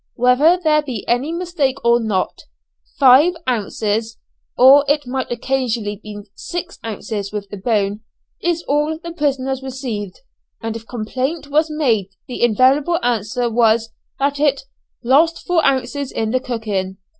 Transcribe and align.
Whether 0.15 0.57
there 0.57 0.81
be 0.81 1.07
any 1.07 1.31
mistake 1.31 1.77
or 1.85 1.99
not, 1.99 2.45
five 2.97 3.35
ounces, 3.47 4.17
or 4.57 4.83
it 4.87 5.05
might 5.05 5.29
occasionally 5.31 5.99
be 6.01 6.21
six 6.33 6.79
ounces 6.83 7.31
with 7.31 7.49
the 7.49 7.57
bone, 7.57 7.99
is 8.41 8.63
all 8.63 8.97
the 8.97 9.11
prisoners 9.13 9.61
receive, 9.61 10.13
and 10.59 10.75
if 10.75 10.87
complaint 10.87 11.51
was 11.51 11.69
made 11.69 12.07
the 12.27 12.41
invariable 12.41 12.97
answer 13.03 13.47
was, 13.47 13.91
that 14.17 14.39
it 14.39 14.63
"Lost 15.03 15.45
four 15.45 15.63
ounces 15.63 16.11
in 16.11 16.31
the 16.31 16.39
cooking." 16.39 16.97